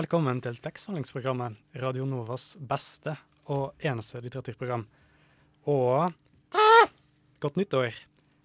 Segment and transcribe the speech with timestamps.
[0.00, 3.12] Velkommen til tekstbehandlingsprogrammet Radio Novas beste
[3.52, 4.86] og eneste litteraturprogram.
[5.68, 6.14] Og
[7.42, 7.98] godt nyttår!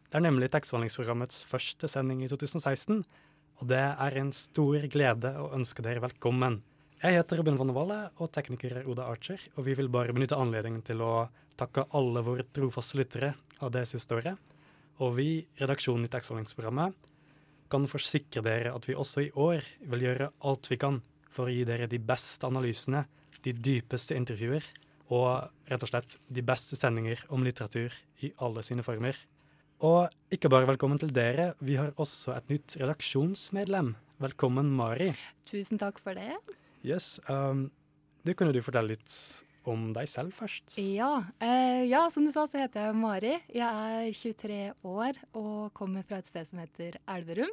[0.10, 3.06] Det er nemlig tekstbehandlingsprogrammets første sending i 2016,
[3.62, 6.60] og det er en stor glede å ønske dere velkommen.
[7.00, 10.42] Jeg heter Robin van Walle, og tekniker er Oda Archer, og vi vil bare benytte
[10.42, 13.32] anledningen til å takke alle våre trofaste lyttere
[13.64, 14.56] av det siste året.
[15.00, 17.12] Og vi, redaksjonen i tekstbehandlingsprogrammet,
[17.72, 21.06] kan forsikre dere at vi også i år vil gjøre alt vi kan
[21.36, 23.04] for å gi dere de beste analysene,
[23.44, 24.66] de dypeste intervjuer
[25.14, 27.94] og rett og slett de beste sendinger om litteratur
[28.26, 29.18] i alle sine former.
[29.86, 33.94] Og ikke bare velkommen til dere, vi har også et nytt redaksjonsmedlem.
[34.24, 35.12] Velkommen, Mari.
[35.50, 36.32] Tusen takk for det.
[36.86, 37.68] Yes, um,
[38.24, 39.12] du Kunne du fortelle litt
[39.70, 40.78] om deg selv først?
[40.80, 43.36] Ja, eh, ja, som du sa så heter jeg Mari.
[43.54, 43.68] Jeg
[44.00, 47.52] er 23 år og kommer fra et sted som heter Elverum.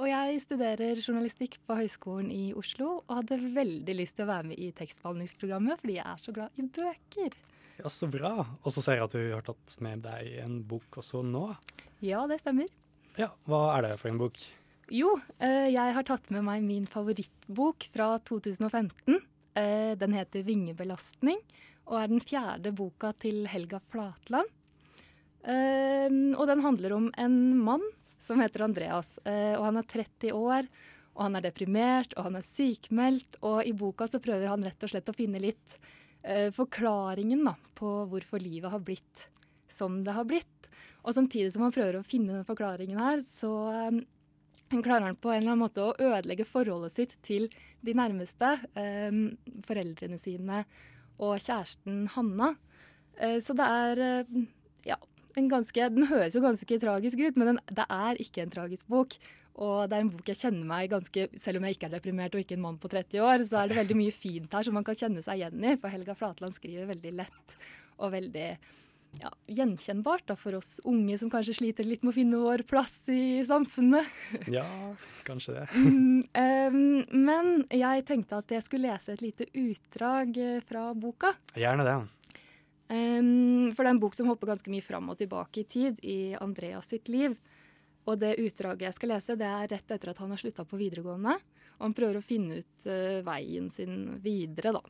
[0.00, 4.48] Og jeg studerer journalistikk på Høgskolen i Oslo og hadde veldig lyst til å være
[4.52, 7.36] med i tekstbehandlingsprogrammet fordi jeg er så glad i bøker.
[7.82, 8.32] Ja, Så bra.
[8.62, 11.44] Og så ser jeg at du har tatt med deg en bok også nå.
[12.04, 12.68] Ja, det stemmer.
[13.20, 14.40] Ja, Hva er det for en bok?
[14.92, 19.20] Jo, eh, jeg har tatt med meg min favorittbok fra 2015.
[19.54, 21.44] Eh, den heter 'Vingebelastning'
[21.86, 24.48] og er den fjerde boka til Helga Flatland.
[25.44, 27.82] Eh, og den handler om en mann
[28.22, 29.16] som heter Andreas.
[29.24, 30.68] Eh, og han er 30 år,
[31.12, 33.40] og han er deprimert, og han er sykmeldt.
[33.42, 35.76] Og i boka så prøver han rett og slett å finne litt
[36.22, 39.26] eh, forklaringen da, på hvorfor livet har blitt
[39.72, 40.70] som det har blitt.
[41.02, 44.02] Og samtidig som han prøver å finne den forklaringen her, så eh,
[44.78, 47.50] klarer han på en eller annen måte å ødelegge forholdet sitt til
[47.82, 48.54] de nærmeste,
[49.66, 50.60] foreldrene sine
[51.18, 52.52] og kjæresten Hanna.
[53.42, 54.02] Så det er
[54.86, 54.96] ja,
[55.34, 59.16] ganske Den høres jo ganske tragisk ut, men den, det er ikke en tragisk bok.
[59.62, 62.32] Og det er en bok jeg kjenner meg ganske Selv om jeg ikke er deprimert
[62.32, 64.78] og ikke en mann på 30 år, så er det veldig mye fint her som
[64.78, 65.74] man kan kjenne seg igjen i.
[65.80, 67.58] For Helga Flatland skriver veldig lett
[68.00, 68.48] og veldig
[69.20, 72.96] ja, gjenkjennbart da, for oss unge som kanskje sliter litt med å finne vår plass
[73.12, 74.08] i samfunnet.
[74.52, 74.66] Ja,
[75.28, 75.66] kanskje det.
[75.92, 81.34] Mm, um, men jeg tenkte at jeg skulle lese et lite utdrag eh, fra boka.
[81.58, 81.96] Gjerne det.
[82.92, 86.00] Um, for det er en bok som hopper ganske mye fram og tilbake i tid
[86.04, 87.38] i Andreas sitt liv.
[88.04, 90.80] Og det utdraget jeg skal lese, det er rett etter at han har slutta på
[90.80, 91.38] videregående.
[91.78, 94.82] Og han prøver å finne ut uh, veien sin videre, da.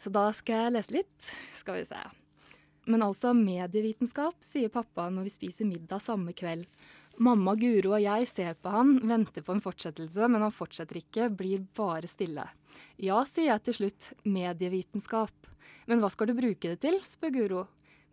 [0.00, 1.32] Så da skal jeg lese litt.
[1.58, 2.00] Skal vi se.
[2.88, 6.64] Men altså medievitenskap, sier pappa når vi spiser middag samme kveld.
[7.20, 11.26] Mamma, Guro og jeg ser på han, venter på en fortsettelse, men han fortsetter ikke,
[11.36, 12.46] blir bare stille.
[12.96, 15.50] Ja, sier jeg til slutt, medievitenskap.
[15.90, 17.66] Men hva skal du bruke det til, spør Guro.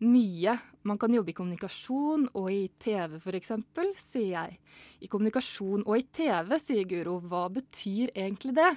[0.03, 0.57] Mye.
[0.83, 3.55] Man kan jobbe i kommunikasjon og i TV f.eks.,
[3.95, 4.59] sier jeg.
[5.01, 7.17] I kommunikasjon og i TV, sier Guro.
[7.23, 8.73] Hva betyr egentlig det?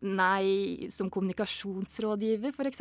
[0.00, 2.80] Nei, som kommunikasjonsrådgiver f.eks.,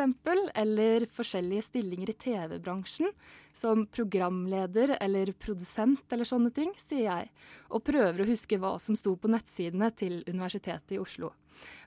[0.56, 3.12] eller forskjellige stillinger i TV-bransjen,
[3.52, 7.28] som programleder eller produsent eller sånne ting, sier jeg,
[7.76, 11.34] og prøver å huske hva som sto på nettsidene til Universitetet i Oslo.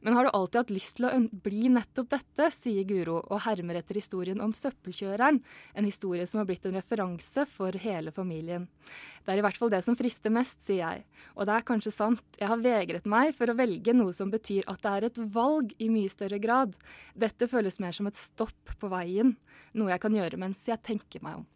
[0.03, 1.12] Men har du alltid hatt lyst til å
[1.44, 5.38] bli nettopp dette, sier Guro og hermer etter historien om søppelkjøreren,
[5.78, 8.66] en historie som har blitt en referanse for hele familien.
[9.22, 11.05] Det er i hvert fall det som frister mest, sier jeg.
[11.37, 14.66] Og det er kanskje sant, jeg har vegret meg for å velge noe som betyr
[14.71, 16.75] at det er et valg i mye større grad.
[17.15, 19.37] Dette føles mer som et stopp på veien,
[19.78, 21.49] noe jeg kan gjøre mens jeg tenker meg om.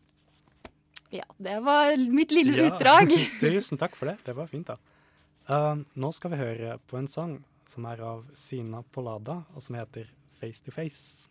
[1.11, 3.13] Ja, det var mitt lille Ja, utdrag.
[3.43, 4.19] Tusen takk for det.
[4.27, 4.79] Det var fint, da.
[5.47, 7.37] Uh, nå skal vi høre på en sang
[7.67, 10.11] som er av Sina Polada, og som heter
[10.41, 11.29] Face to Face.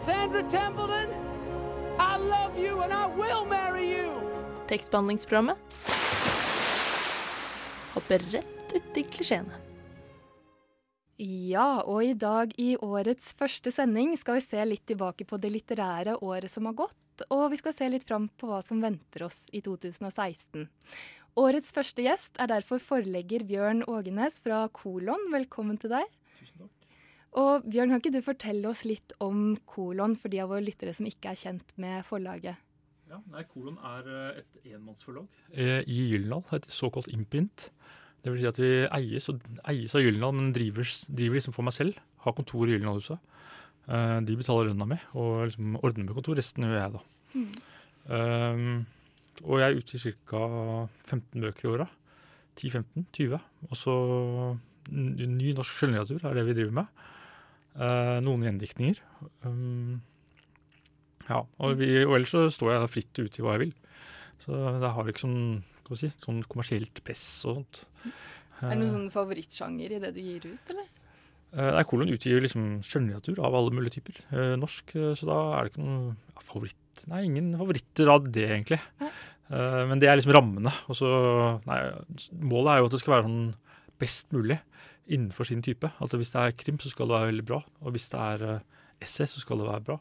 [0.00, 1.12] Sandra Templeton,
[1.98, 4.12] I love you and I will marry you.
[4.68, 5.58] Tekstbehandlingsprogrammet.
[7.94, 9.66] Hopper rett uti klisjeene.
[11.20, 15.50] Ja, og i dag i årets første sending skal vi se litt tilbake på det
[15.52, 19.26] litterære året som har gått, og vi skal se litt fram på hva som venter
[19.26, 20.64] oss i 2016.
[21.38, 25.28] Årets første gjest er derfor forlegger Bjørn Ågenes fra Kolon.
[25.30, 26.08] Velkommen til deg.
[26.40, 26.88] Tusen takk.
[27.38, 30.94] Og Bjørn, kan ikke du fortelle oss litt om Kolon for de av våre lyttere
[30.96, 32.58] som ikke er kjent med forlaget?
[33.10, 37.70] Ja, nei, Kolon er eh, et enmannsforlag eh, i Gyldendal, et såkalt impint.
[38.22, 41.66] Det vil si at vi eies, og, eies av Gyldendal, men driver, driver liksom for
[41.66, 41.98] meg selv.
[42.26, 43.34] Har kontor i Gyldendalhuset.
[43.86, 46.38] Eh, de betaler lønna mi og liksom ordner med kontor.
[46.42, 47.04] Resten gjør jeg, da.
[48.10, 48.80] Um,
[49.44, 50.42] og jeg utgir ca.
[51.08, 51.96] 15 bøker i året.
[52.60, 53.38] 10-15-20.
[53.68, 53.94] Og så
[54.90, 57.02] ny norsk skjønnlitteratur er det vi driver med.
[57.80, 59.00] Eh, noen gjendiktninger.
[59.46, 60.00] Um,
[61.28, 63.74] ja, og, vi, og ellers så står jeg fritt ute i hva jeg vil.
[64.44, 65.42] Så jeg har ikke sånn,
[65.96, 67.84] si, sånn kommersielt press og sånt.
[68.60, 70.88] Er det noen sånn favorittsjanger i det du gir ut, eller?
[71.50, 74.20] Eh, Nei, Kolon utgir liksom skjønnlitteratur av alle mulige typer.
[74.30, 78.26] Eh, norsk, eh, så da er det ikke noen ja, favoritt Nei, ingen favoritter av
[78.28, 78.80] det, egentlig.
[79.00, 80.72] Eh, men det er liksom rammene.
[80.90, 81.10] Og så
[81.66, 81.80] Nei,
[82.36, 83.54] målet er jo at det skal være sånn
[84.00, 84.60] best mulig
[85.10, 85.90] innenfor sin type.
[86.00, 87.60] At hvis det er krim, så skal det være veldig bra.
[87.82, 89.98] Og hvis det er uh, essay, så skal det være bra.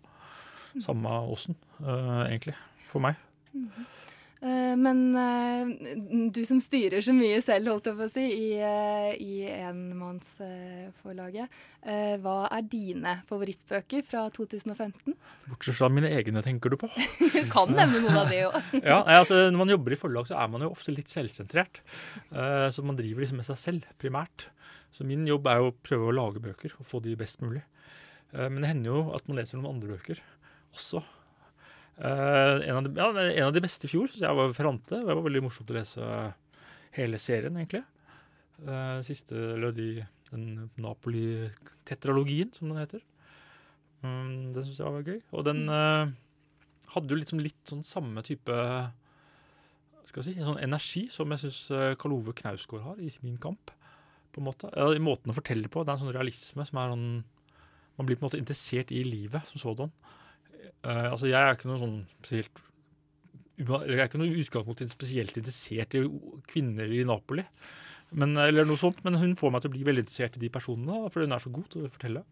[0.83, 2.55] Samme åssen, uh, egentlig.
[2.91, 3.17] For meg.
[3.55, 3.87] Eh,
[4.79, 5.67] men eh,
[6.31, 11.57] du som styrer så mye selv, holdt jeg på å si, i, uh, i enmannsforlaget.
[11.83, 15.11] eh, hva er dine favorittbøker fra 2015?
[15.49, 16.87] Bortsett fra mine egne, tenker du på?
[17.35, 18.55] Du kan nevne noen av de òg.
[18.93, 21.81] ja, altså, Når man jobber i forlag, så er man jo ofte litt selvsentrert.
[22.31, 24.47] Eh, så man driver liksom med seg selv, primært.
[24.95, 27.65] Så min jobb er jo å prøve å lage bøker og få de best mulig.
[28.31, 30.23] Eh, men det hender jo at man leser noen andre bøker
[30.71, 31.03] også.
[31.99, 35.01] Eh, en, av de, ja, en av de beste i fjor synes jeg var Ferrante.
[35.01, 36.11] Det var veldig morsomt å lese
[36.95, 37.83] hele serien, egentlig.
[38.59, 39.89] Uh, siste, eller de,
[40.31, 43.03] den Napoli-tetralogien, som den heter.
[44.03, 45.19] Um, det syns jeg var gøy.
[45.35, 46.11] Og den uh,
[46.95, 48.55] hadde jo liksom litt sånn samme type
[50.09, 51.57] skal si, sånn energi som jeg syns
[52.01, 53.69] Karl Ove Knausgård har i min kamp.
[54.33, 54.71] på en måte.
[54.73, 55.83] Ja, I måten å fortelle på.
[55.83, 57.11] Det er en sånn realisme som er sånn
[57.99, 59.91] Man blir på en måte interessert i livet som sådan.
[60.85, 62.65] Eh, altså, jeg er ikke noe sånn spesielt
[63.59, 66.05] Jeg er ikke noe i utgangspunktet spesielt interessert i
[66.47, 67.43] kvinner i Napoli.
[68.15, 70.49] Men, eller noe sånt, men hun får meg til å bli veldig interessert i de
[70.53, 72.23] personene, fordi for hun er så god til å fortelle.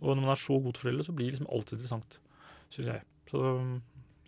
[0.00, 2.16] Og når man er så god til å fortelle, så blir liksom alt interessant,
[2.72, 3.04] syns jeg.
[3.30, 3.42] Så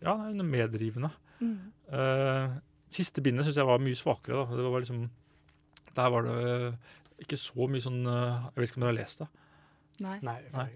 [0.05, 1.11] ja, hun er meddrivende.
[1.41, 1.57] Mm.
[1.89, 2.61] Uh,
[2.93, 4.45] siste bindet syns jeg var mye svakere.
[4.45, 4.61] Da.
[4.61, 5.03] Det var liksom,
[5.97, 6.45] der var det
[7.23, 9.29] ikke så mye sånn eh, Jeg vet ikke om dere har lest det.
[10.03, 10.17] Nei.
[10.27, 10.67] Nei.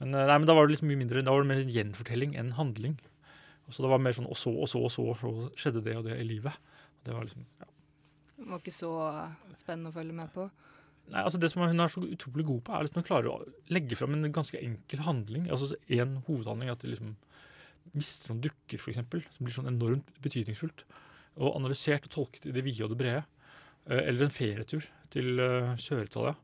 [0.00, 1.72] Men, eh, nei, men da var det liksom mye mindre Da var det mer en
[1.72, 2.98] gjenfortelling enn handling.
[3.66, 5.82] Og så det var mer sånn og så og så og så, og så skjedde
[5.86, 6.54] det og det i livet.
[7.06, 7.68] Det var liksom, ja.
[8.36, 8.92] Det var ikke så
[9.58, 10.44] spennende å følge med på.
[11.06, 13.44] Nei, altså Det som hun er så utrolig god på, er liksom å klare å
[13.72, 15.48] legge fram en ganske enkel handling.
[15.50, 17.14] Altså En hovedhandling at de liksom
[17.94, 20.84] mister noen dukker, f.eks., som blir sånn enormt betydningsfullt.
[21.38, 23.22] Og analysert og tolket i det vide og det brede.
[23.86, 25.38] Eh, Eller en ferietur til
[25.78, 26.34] Sør-Italia,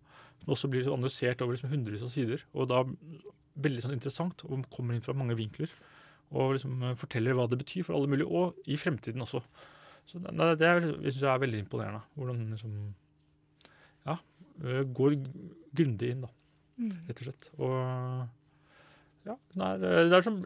[0.42, 2.44] som også blir analysert over liksom hundrevis av sider.
[2.54, 2.84] Og da
[3.60, 5.70] veldig sånn interessant, og kommer inn fra mange vinkler.
[6.32, 9.42] Og liksom eh, forteller hva det betyr for alle mulige, og i fremtiden også.
[10.08, 12.02] Så det, det, er- jeg er veldig imponerende.
[12.16, 12.72] Hvordan liksom
[14.06, 14.16] ja,
[14.64, 15.18] øh, går
[15.74, 16.30] grundig inn, da,
[16.82, 16.92] Mm.
[17.06, 17.46] rett og slett.
[17.60, 18.28] Og
[19.28, 20.38] ja, er, øh, det er som,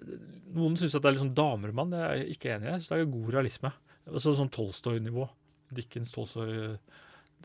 [0.52, 1.92] Noen syns at det er sånn damermann.
[1.94, 2.70] Det er jeg ikke enig i.
[2.72, 3.70] Jeg synes det er god realisme.
[4.10, 5.28] Altså sånn Tolstoy-nivå.
[5.72, 6.76] Dickens, Tolstoy,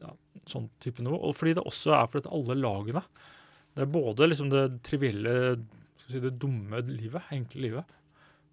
[0.02, 0.12] ja,
[0.50, 1.22] sånn type nivå.
[1.22, 3.04] Og fordi det også er for at alle lagene
[3.76, 5.34] Det er både liksom det trivielle,
[6.04, 7.94] si, det dumme livet, enkle livet,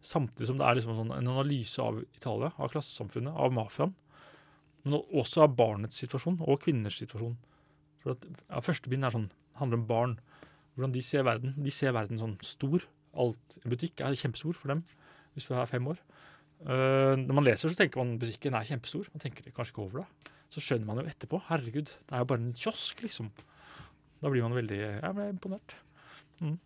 [0.04, 3.96] samtidig som det er liksom sånn en analyse av Italia, av klassesamfunnet, av mafiaen.
[4.84, 7.34] Men også av barnets situasjon og kvinners situasjon.
[8.02, 9.26] For at, ja, Første bind sånn,
[9.58, 10.14] handler om barn.
[10.76, 11.56] Hvordan de ser verden.
[11.58, 12.86] De ser verden sånn stor.
[13.18, 14.84] Alt En butikk er kjempestor for dem
[15.34, 15.98] hvis du er fem år.
[16.66, 19.06] Uh, når man leser, så tenker man butikken er kjempestor.
[19.14, 20.32] Man tenker kanskje ikke over det.
[20.54, 21.38] Så skjønner man jo etterpå.
[21.46, 23.28] Herregud, det er jo bare en kiosk, liksom.
[24.22, 25.74] Da blir man veldig Jeg ble imponert.
[26.42, 26.58] Mm.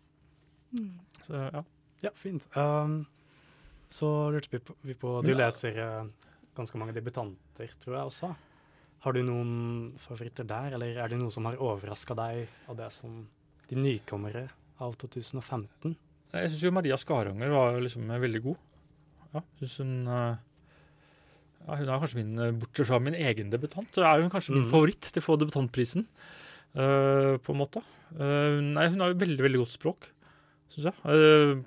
[1.27, 1.63] Så ja.
[2.03, 2.47] Ja, fint.
[2.57, 3.05] Um,
[3.93, 5.37] så lurte vi på, vi på Du Ja.
[5.45, 6.07] leser uh,
[6.57, 8.31] ganske mange debutanter, tror jeg også.
[9.03, 12.89] Har du noen favoritter der, eller er det noe som har overraska deg av det
[12.95, 13.27] som
[13.69, 14.47] de nykommere
[14.79, 15.95] av 2015?
[16.33, 18.57] Jeg syns jo Maria Skaranger var liksom veldig god.
[19.33, 20.35] Ja, synes hun eh,
[21.67, 24.53] ja, Hun er kanskje min, eh, bortsett fra min egen debutant, så er hun kanskje
[24.55, 24.71] min Mhm.
[24.71, 26.07] favoritt til å få debutantprisen.
[26.75, 27.83] Eh, på en måte.
[28.13, 30.09] Uh, nei, hun har jo veldig, veldig godt språk,
[30.73, 30.97] syns jeg.
[31.01, 31.63] Uh,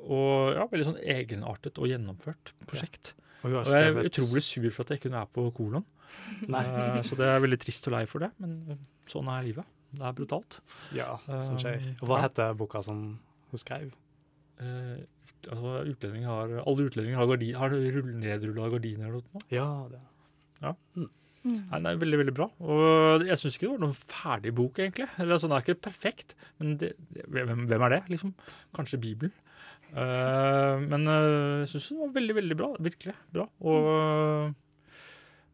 [0.00, 3.14] og ja, veldig sånn egenartet og gjennomført prosjekt.
[3.40, 5.86] Og hun har Og jeg er utrolig sur for at jeg ikke er på kolon.
[6.52, 6.64] Nei.
[7.06, 8.80] Så det er veldig trist og lei for det, men
[9.10, 9.76] sånn er livet.
[9.90, 10.60] Det er brutalt.
[10.94, 11.82] Ja, som skjer.
[11.98, 12.28] Og hva ja.
[12.28, 13.02] heter boka som
[13.50, 13.90] hun skrev?
[14.60, 19.42] Altså, utlendinger har, alle utlendinger har, gardin, har rull- nedrulla gardiner eller noe.
[19.50, 20.02] Ja, det.
[20.94, 21.08] Mm.
[21.40, 22.46] Nei, den er veldig, veldig bra.
[22.60, 25.06] Og jeg syns ikke det var noen ferdig bok, egentlig.
[25.22, 28.34] Eller sånn, Den er ikke perfekt, men det, det, hvem, hvem er det, liksom?
[28.76, 29.32] Kanskje Bibelen.
[29.90, 32.68] Uh, men eh, jeg syns den var veldig, veldig bra.
[32.90, 33.48] Virkelig bra.
[33.64, 33.80] Og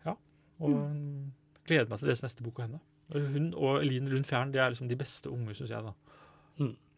[0.08, 0.16] ja.
[0.60, 0.74] Og
[1.66, 2.82] gleder meg til å lese neste bok av henne.
[3.14, 5.86] Hun og Elin Lund Fjern de er liksom de beste unge, syns jeg.
[5.86, 5.94] da.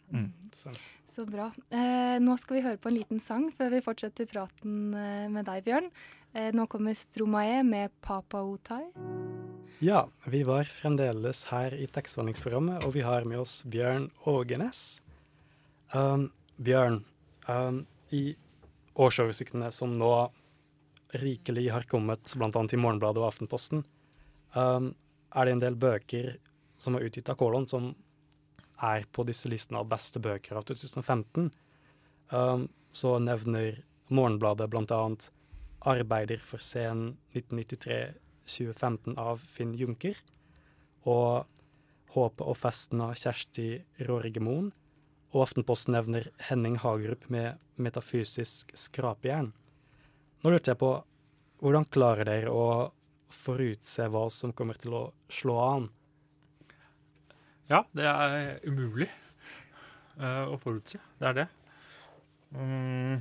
[0.09, 0.81] Interessant.
[1.13, 1.49] Så bra.
[1.75, 5.49] Eh, nå skal vi høre på en liten sang før vi fortsetter praten eh, med
[5.49, 5.89] deg, Bjørn.
[6.33, 8.85] Eh, nå kommer Stromae med Papa Otai.
[9.79, 15.01] Ja, vi var fremdeles her i tekstbehandlingsprogrammet, og vi har med oss Bjørn Ågenes.
[15.95, 17.05] Um, Bjørn,
[17.47, 18.35] um, i
[18.99, 20.11] årsoversiktene som nå
[21.23, 22.51] rikelig har kommet bl.a.
[22.51, 23.87] i Morgenbladet og Aftenposten,
[24.53, 24.93] um,
[25.33, 26.35] er det en del bøker
[26.83, 27.93] som er utgitt av Kolon, som
[28.85, 31.49] er på disse listene av beste bøker av 2015.
[32.35, 33.81] Um, så nevner
[34.11, 35.01] Morgenbladet bl.a.
[35.89, 40.19] 'Arbeider for scenen 1993-2015' av Finn Junker.
[41.09, 41.47] Og
[42.13, 44.73] 'Håpet og festen' av Kjersti Rorgemoen.
[45.33, 49.53] Og Aftenposten nevner Henning Hagerup med 'Metafysisk skrapjern'.
[50.45, 50.93] Nå lurte jeg på
[51.59, 52.93] hvordan klarer dere å
[53.35, 55.89] forutse hva som kommer til å slå an?
[57.69, 59.09] Ja, det er umulig
[60.21, 61.01] uh, å forutse.
[61.19, 61.49] Det er det.
[62.57, 63.21] Mm.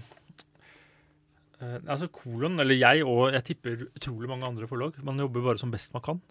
[1.58, 5.62] Eh, altså Kolon, eller jeg og jeg tipper utrolig mange andre forlag, man jobber bare
[5.62, 6.22] som best man kan.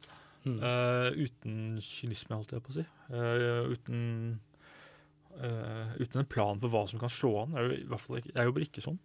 [0.47, 0.61] Mm.
[0.63, 2.87] Eh, uten kynisme, holdt jeg på å si.
[3.11, 4.01] Eh, uten,
[5.41, 7.59] eh, uten en plan for hva som kan slå an.
[7.59, 9.03] Jeg, i hvert fall ikke, jeg jobber ikke sånn.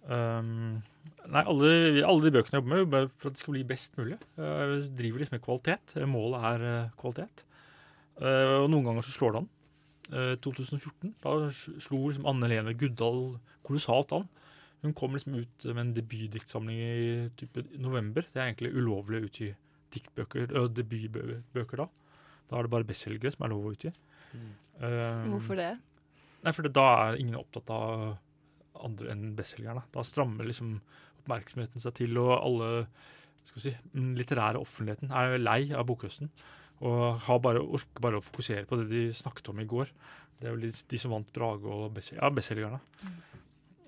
[0.00, 0.80] Um,
[1.28, 1.70] nei, alle,
[2.08, 4.16] alle de bøkene jeg jobber med, jobber for at de skal bli best mulig.
[4.40, 5.96] Jeg driver liksom med kvalitet.
[6.08, 7.44] Målet er eh, kvalitet.
[8.20, 9.50] Eh, og noen ganger så slår det an.
[10.10, 13.20] Eh, 2014, da slo liksom Anne Helene Guddal
[13.66, 14.28] kolossalt an.
[14.82, 18.24] Hun kom liksom ut med en debutdiktsamling i type november.
[18.24, 19.50] Det er egentlig ulovlig å utgi
[19.92, 21.88] diktbøker, øh, debutbøker da.
[22.48, 23.92] Da er det bare bestselgere som er lov å utgi.
[24.80, 25.72] Eh, Hvorfor det?
[26.40, 28.16] Nei, for det, da er ingen opptatt av
[28.80, 29.82] andre enn bestselgerne.
[29.92, 30.78] Da strammer liksom
[31.20, 32.70] oppmerksomheten seg til, og alle
[33.44, 36.30] skal vi si, den litterære offentligheten er lei av bokhøsten.
[36.80, 39.90] Og har bare, orker bare å fokusere på det de snakket om i går.
[40.40, 42.24] Det er jo de, de som vant Brage og bestselgerne.
[42.24, 42.80] Ja, bestselgerne.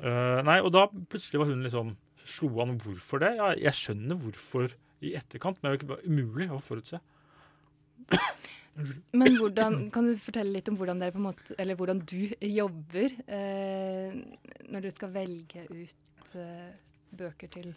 [0.02, 3.32] Eh, nei, og da plutselig var hun liksom Slo an hvorfor det?
[3.34, 4.70] Ja, jeg skjønner hvorfor
[5.02, 7.00] i etterkant, men det var umulig å forutse.
[9.12, 12.30] Men hvordan, kan du fortelle litt om hvordan, dere på en måte, eller hvordan du
[12.48, 14.14] jobber eh,
[14.72, 16.70] når du skal velge ut eh,
[17.12, 17.68] bøker til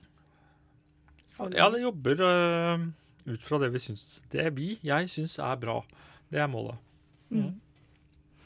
[1.36, 1.58] folk?
[1.58, 2.86] Ja, det jobber eh,
[3.27, 5.82] ut fra det vi syns Det vi, jeg syns er bra.
[6.32, 6.79] Det er målet.
[7.34, 7.51] Mm.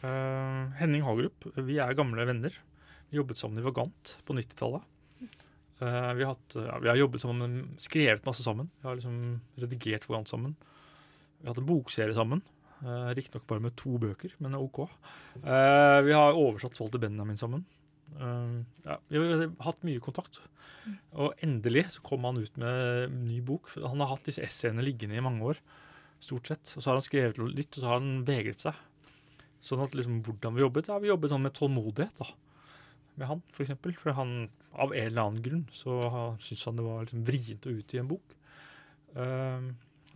[0.02, 2.58] Eh, Henning Hagerup, vi er gamle venner.
[3.10, 4.86] Vi jobbet sammen i Vagant på 90-tallet.
[5.80, 8.70] Uh, vi, har ja, vi har jobbet sammen, skrevet masse sammen.
[8.82, 10.56] Vi har liksom redigert Vagant sammen.
[11.40, 12.44] Vi har hatt en bokserie sammen.
[12.84, 14.84] Uh, Riktignok bare med to bøker, men OK.
[15.42, 17.66] Uh, vi har oversatt Walter Benjamin sammen.
[18.20, 20.42] Uh, ja, vi har hatt mye kontakt.
[21.18, 23.72] Og endelig så kom han ut med ny bok.
[23.80, 25.64] Han har hatt disse essayene liggende i mange år,
[26.24, 26.76] stort sett.
[26.76, 28.78] Og så har han skrevet litt, og så har han vegret seg.
[29.64, 32.30] Sånn at liksom hvordan vi jobbet, ja, vi jobbet sånn med tålmodighet, da.
[33.20, 33.94] Med han, for eksempel.
[34.00, 36.00] For han, av en eller annen grunn, så
[36.40, 38.36] syntes han det var liksom vrient å utgi en bok.
[39.18, 39.70] Uh,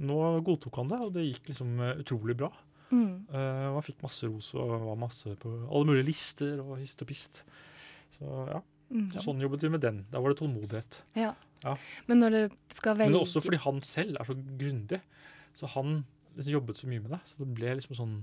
[0.03, 2.49] nå godtok han det, og det gikk liksom eh, utrolig bra.
[2.93, 3.25] Mm.
[3.29, 7.01] Uh, og han fikk masse ros og var masse på alle mulige lister og hist
[7.03, 7.43] og pist.
[8.17, 8.61] Så ja,
[8.93, 9.07] Mm.
[9.17, 10.03] sånn jobbet vi med den.
[10.11, 10.99] Da var det tålmodighet.
[11.17, 11.31] Ja.
[11.63, 11.71] Ja.
[12.05, 14.99] Men når dere skal velge Men også fordi han selv er så grundig.
[15.57, 16.03] Så han
[16.35, 17.19] liksom jobbet så mye med det.
[17.25, 18.13] Så det ble liksom sånn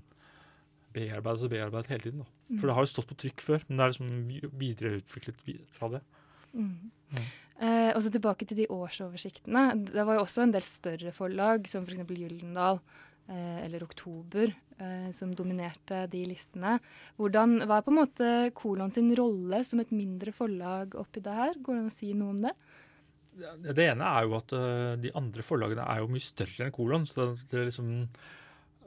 [0.95, 2.23] bearbeidet og bearbeidet hele tiden.
[2.23, 2.29] da.
[2.59, 5.45] For det har jo stått på trykk før, men det er liksom vi- videreutviklet
[5.77, 6.01] fra det.
[6.55, 6.91] Mm.
[7.15, 7.29] Mm.
[7.61, 9.85] Eh, og så tilbake til de årsoversiktene.
[9.93, 12.03] Det var jo også en del større forlag, som f.eks.
[12.09, 12.81] Gyldendal
[13.29, 16.79] eh, eller Oktober, eh, som dominerte de listene.
[17.21, 21.37] Hvordan, hva er på en måte Kolon sin rolle som et mindre forlag oppi det
[21.37, 21.61] her?
[21.61, 22.55] Går det an å si noe om det?
[23.41, 26.75] Det det ene er jo at uh, de andre forlagene er jo mye større enn
[26.75, 27.07] Kolon.
[27.09, 27.93] Så det er liksom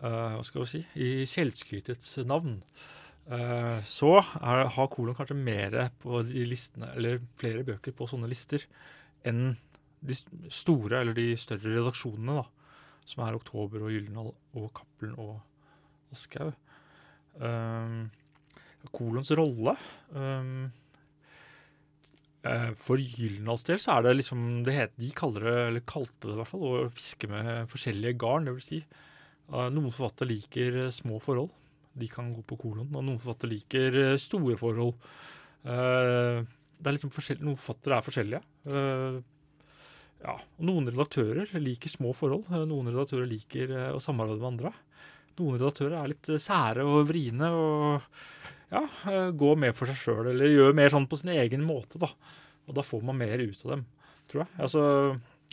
[0.02, 2.60] uh, Hva skal vi si I selvskrytets navn.
[3.32, 8.30] Øh, så er, har Kolon kanskje mer på de listene, eller flere bøker på sånne
[8.32, 8.66] lister,
[9.24, 9.56] enn
[10.04, 10.18] de
[10.52, 12.50] store eller de større redaksjonene, da.
[13.08, 16.56] Som er Oktober og Gyldendal og Cappelen og Aschehoug.
[17.34, 18.12] Um,
[18.94, 19.74] Kolons rolle
[20.14, 20.70] um,
[22.44, 26.28] Eh, For Gyldendals del så er det liksom det het, De kaller det, eller kalte
[26.28, 28.48] det i hvert fall, å fiske med forskjellige garn.
[28.48, 31.54] Det vil si eh, noen forfattere liker eh, små forhold.
[32.00, 32.90] De kan gå på kolon.
[32.90, 34.96] Og noen forfattere liker eh, store forhold.
[35.64, 36.42] Eh,
[36.84, 37.14] Det er liksom
[37.46, 38.44] Noen forfattere er forskjellige.
[38.68, 39.22] Eh,
[40.24, 42.48] Ja, og Noen redaktører liker små forhold.
[42.48, 44.72] Noen redaktører liker å samarbeide med andre.
[45.36, 48.06] Noen redaktører er litt sære og vriene og
[48.74, 52.00] ja, går gå mer for seg sjøl, eller gjør mer sånn på sin egen måte,
[52.02, 52.10] da.
[52.68, 53.84] Og da får man mer ut av dem,
[54.32, 54.54] tror jeg.
[54.66, 54.84] Altså,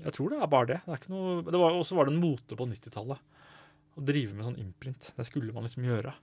[0.01, 0.79] jeg tror det er bare det.
[0.87, 4.37] det, er ikke noe, det var, også var det en mote på 90-tallet å drive
[4.37, 5.11] med sånn imprint.
[5.17, 6.15] Det skulle man liksom gjøre.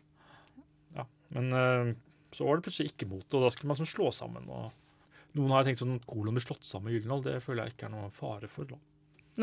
[1.35, 1.93] Men uh,
[2.35, 4.47] så var det plutselig ikke mot det, og da skulle man sånn slå sammen.
[4.51, 7.23] og Noen har tenkt sånn at kolon blir slått sammen med Gyldendal.
[7.25, 8.69] Det føler jeg ikke er noe fare for.
[8.69, 8.79] da.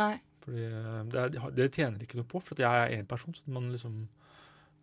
[0.00, 0.14] Nei.
[0.45, 3.37] Fordi eh, det, er, det tjener ikke noe på, for at jeg er én person.
[3.37, 4.03] Så man liksom,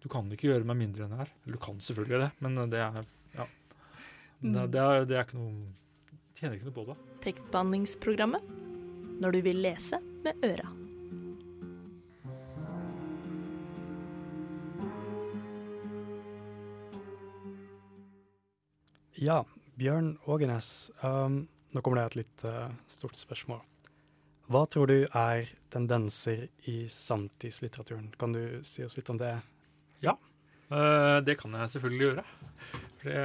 [0.01, 1.33] du kan ikke gjøre meg mindre enn jeg er.
[1.43, 3.03] Eller du kan selvfølgelig det, men det er
[3.35, 3.47] ja.
[4.41, 5.77] Det, det, er, det er ikke noe
[6.41, 6.93] Tjener ikke noe på det.
[7.21, 8.53] Tekstbehandlingsprogrammet.
[9.21, 10.71] Når du vil lese med øra.
[19.21, 19.43] Ja,
[19.77, 20.89] Bjørn Ågenes.
[21.05, 21.43] Um,
[21.75, 23.59] nå kommer det et litt uh, stort spørsmål.
[24.49, 28.07] Hva tror du er tendenser i samtidslitteraturen?
[28.17, 29.35] Kan du si oss litt om det?
[30.71, 32.25] Eh, det kan jeg selvfølgelig gjøre.
[33.03, 33.21] Det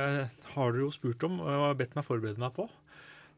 [0.53, 2.69] har du jo spurt om og bedt meg forberede meg på.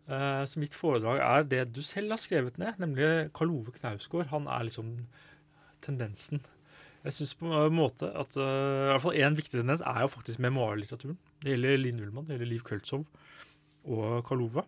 [0.09, 4.31] Uh, så mitt foredrag er det du selv har skrevet ned, nemlig Karl Ove Knausgård.
[4.35, 4.95] Han er liksom
[5.85, 6.43] tendensen.
[7.05, 10.15] Jeg syns på en måte at uh, i hvert fall én viktig tendens er jo
[10.19, 11.21] faktisk memoarlitteraturen.
[11.43, 13.05] Det gjelder Linn Ullmann, det gjelder Liv Køltzow
[13.89, 14.65] og Karl Ove.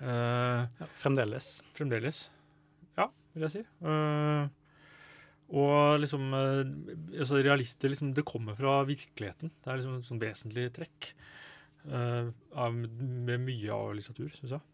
[0.00, 1.62] Eh, Ja, fremdeles.
[1.76, 2.28] fremdeles.
[2.96, 3.62] Ja, vil jeg si.
[3.84, 4.48] Eh,
[5.56, 9.52] og liksom eh, altså realister, liksom, Det kommer fra virkeligheten.
[9.62, 11.12] Det er liksom et sånn vesentlig trekk
[11.86, 14.64] uh, av, med mye av litteratur, syns jeg.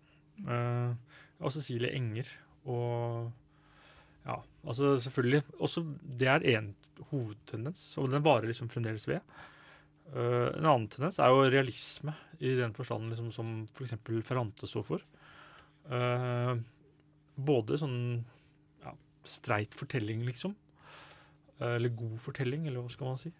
[0.49, 0.95] Uh,
[1.43, 2.31] og Cecilie Enger
[2.65, 3.33] og
[4.25, 6.73] Ja, altså selvfølgelig også, Det er én
[7.11, 9.21] hovedtendens, og den varer liksom fremdeles ved.
[10.11, 13.95] Eh, en annen tendens er jo realisme, i den forstand liksom, som f.eks.
[14.27, 15.05] Ferrante står for.
[15.89, 16.53] Eh,
[17.49, 17.99] både sånn
[18.83, 18.93] ja,
[19.25, 20.57] streit fortelling, liksom.
[21.59, 23.33] Eh, eller god fortelling, eller hva skal man si.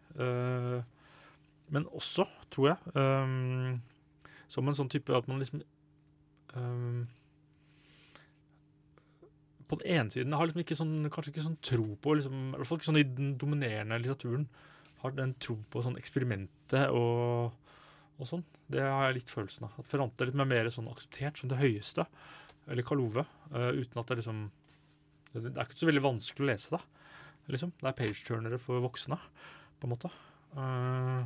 [1.73, 2.79] Men også, tror jeg,
[4.53, 5.63] som en sånn type at man liksom
[9.71, 12.59] På den ene siden har liksom ikke sånn, kanskje ikke sånn tro på liksom, I
[12.59, 14.45] hvert fall ikke sånn i den dominerende litteraturen.
[15.03, 17.53] Har den tro på sånn eksperimentet og,
[18.19, 18.45] og sånn.
[18.73, 19.77] Det har jeg litt følelsen av.
[19.83, 22.07] At Ferrante er litt mer sånn akseptert som det høyeste.
[22.71, 23.27] Eller Karl Ove.
[23.51, 24.51] eh, uten at det liksom
[25.33, 26.83] Det er ikke så veldig vanskelig å lese det.
[27.53, 27.73] Liksom.
[27.81, 29.17] Det er page-turnere for voksne,
[29.81, 30.11] på en måte.
[30.53, 31.25] Uh,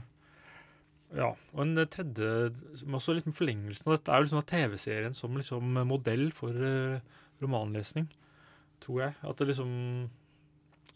[1.14, 1.32] ja.
[1.54, 2.28] Og en tredje,
[2.80, 6.54] som også litt med forlengelsen av dette, er jo liksom TV-serien som liksom modell for
[6.54, 7.02] eh,
[7.42, 8.08] romanlesning,
[8.82, 9.16] tror jeg.
[9.26, 9.74] At det liksom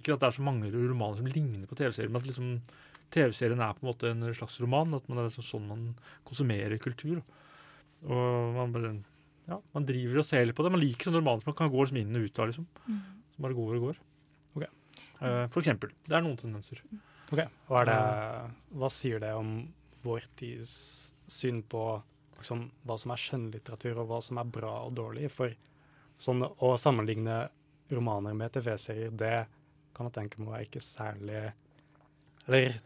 [0.00, 2.54] Ikke at det er så mange romaner som ligner på TV-serier, men at liksom
[3.12, 4.96] TV-serien er på en måte en slags roman.
[4.96, 5.86] At man er liksom sånn man
[6.26, 7.20] konsumerer kultur.
[8.06, 8.94] Og man, bare,
[9.50, 10.72] ja, man driver og ser litt på det.
[10.72, 12.52] Man liker sånne romaner som man kan gå liksom inn og ut av.
[12.52, 12.68] liksom.
[13.34, 14.02] Som bare går og går.
[14.54, 14.70] Okay.
[15.20, 15.92] Uh, for eksempel.
[16.06, 16.80] Det er noen tendenser.
[17.30, 17.98] Ok, hva, er det,
[18.80, 19.52] Hva sier det om
[20.02, 20.72] vår tids
[21.30, 21.84] syn på
[22.40, 25.28] liksom, hva som er skjønnlitteratur, og hva som er bra og dårlig?
[25.34, 25.52] For
[26.20, 27.44] sånn å sammenligne
[27.90, 29.34] romaner med TV-serier, det
[29.96, 31.40] kan jeg tenke meg er ikke særlig
[32.46, 32.78] Eller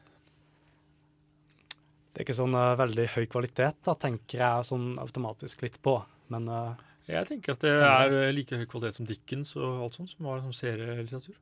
[2.14, 5.96] det er ikke sånn uh, veldig høy kvalitet, da, tenker jeg sånn automatisk litt på.
[6.30, 6.76] Men uh,
[7.10, 10.38] Jeg tenker at det er like høy kvalitet som Dickens og alt sånt, som var
[10.44, 11.34] sånn serielitteratur.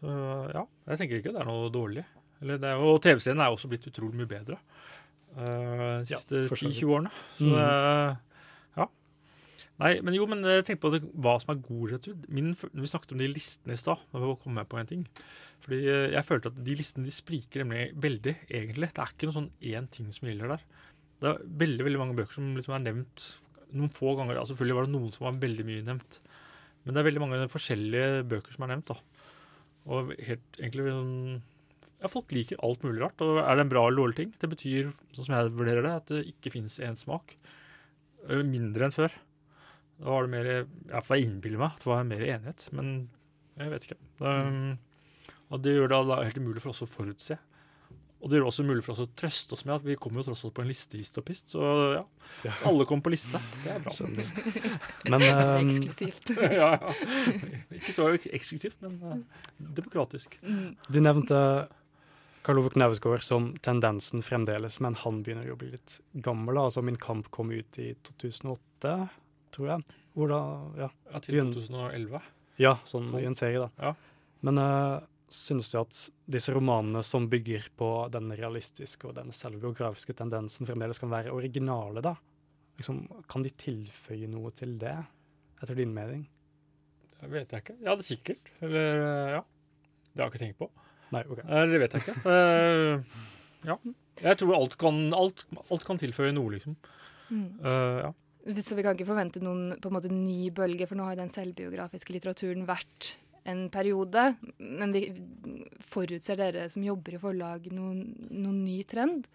[0.00, 0.14] Så
[0.56, 2.06] ja, jeg tenker ikke det er noe dårlig.
[2.40, 4.56] Eller det er, og TV-serien er også blitt utrolig mye bedre
[5.36, 7.12] uh, de siste ja, 10-20 årene.
[7.36, 8.28] Så Mhm.
[9.80, 12.26] Nei, men jo, men jeg tenkte på det, hva som er god litteratur.
[12.34, 14.02] Min, vi snakket om de listene i stad.
[14.12, 15.04] Da kom jeg på en ting.
[15.64, 18.90] Fordi eh, jeg følte at de listene de spriker nemlig veldig, egentlig.
[18.92, 20.66] Det er ikke noe sånn én ting som gjelder der.
[21.22, 23.26] Det er veldig veldig mange bøker som liksom er nevnt
[23.72, 24.38] noen få ganger.
[24.38, 26.20] Altså, selvfølgelig var det noen som var veldig mye nevnt.
[26.82, 28.92] Men det er veldig mange forskjellige bøker som er nevnt.
[28.92, 29.26] da.
[29.92, 31.40] Og helt egentlig sånn
[32.02, 33.22] ja, Folk liker alt mulig rart.
[33.24, 34.32] Og er det en bra eller dårlig ting?
[34.38, 37.36] Det betyr, sånn som jeg vurderer det, at det ikke finnes én smak.
[38.28, 39.14] Øh, Mindre enn før.
[40.02, 40.50] Da var det mer
[40.90, 42.92] Ja, for jeg innbiller meg at det var mer enighet, men
[43.60, 43.98] jeg vet ikke.
[44.18, 44.76] Um,
[45.52, 47.36] og det gjør det da helt umulig for oss å forutse.
[48.22, 50.22] Og det gjør det også mulig for oss å trøste oss med at vi kommer
[50.22, 51.48] jo tross alt på en liste hist og pist.
[51.50, 51.62] Så
[51.96, 52.02] ja,
[52.44, 53.40] så alle kommer på liste.
[53.64, 53.94] Det er bra.
[53.96, 54.28] Skjønner.
[55.10, 56.32] Men eh, Eksklusivt.
[56.60, 56.92] ja, ja.
[57.80, 60.38] Ikke så eksklusivt, men uh, demokratisk.
[60.86, 61.40] Du nevnte
[62.46, 66.62] Karl Ove Knausgård som tendensen fremdeles, men han begynner jo å bli litt gammel.
[66.62, 68.96] Altså Min kamp kom ut i 2008,
[69.54, 69.96] tror jeg.
[70.16, 70.40] Hvor da,
[70.84, 72.20] ja, Ja, til 2011.
[72.60, 73.70] ja sånn i en serie, da.
[73.80, 73.94] Ja.
[74.44, 75.00] Men uh,
[75.32, 75.96] synes du at
[76.28, 82.02] disse romanene som bygger på den realistiske og den selvbiografiske tendensen, fremdeles kan være originale,
[82.04, 82.16] da?
[82.80, 84.96] Liksom, kan de tilføye noe til det,
[85.62, 86.26] etter din mening?
[87.22, 87.76] Det vet jeg ikke.
[87.84, 88.48] Ja, det er sikkert.
[88.60, 89.42] Eller eh, ja.
[90.12, 90.68] Det har jeg ikke tenkt på.
[91.12, 91.42] Nei, OK.
[91.44, 92.16] Eller Det vet jeg ikke.
[92.26, 93.20] uh,
[93.68, 93.76] ja.
[94.22, 96.74] Jeg tror alt kan, alt, alt kan tilføye noe, liksom.
[97.30, 97.46] Mm.
[97.62, 98.10] Uh, ja.
[98.42, 101.22] Så vi kan ikke forvente noen på en måte ny bølge, for nå har jo
[101.22, 103.14] den selvbiografiske litteraturen vært
[103.48, 104.32] en periode.
[104.58, 105.06] Men vi
[105.92, 109.28] forutser dere som jobber i forlag noen, noen ny trend?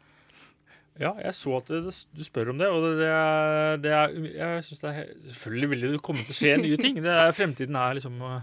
[0.98, 4.14] Ja, jeg så at det, du spør om det, og det, det er, det er
[4.34, 7.00] Jeg synes det er Selvfølgelig vil det komme til å skje nye ting.
[7.06, 8.40] Det er, fremtiden er liksom uh,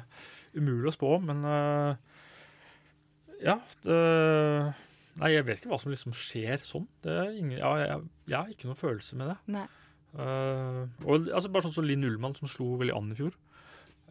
[0.54, 1.94] umulig å spå, men uh,
[3.42, 3.58] Ja.
[3.82, 3.96] Det,
[5.18, 6.86] nei, jeg vet ikke hva som liksom skjer sånn.
[7.04, 9.40] Det er ingen, ja, jeg, jeg har ikke noen følelse med det.
[9.58, 9.66] Nei.
[10.14, 13.34] Uh, og altså Bare sånn som Linn Ullmann, som slo veldig an i fjor.